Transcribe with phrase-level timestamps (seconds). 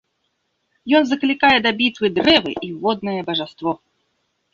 [0.99, 3.75] Ён заклікае да бітвы дрэвы і воднае бажаство.